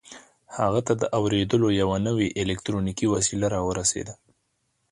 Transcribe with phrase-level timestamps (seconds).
[0.57, 4.13] هغه ته د اورېدلو یوه نوې الکټرونیکي وسیله را ورسېده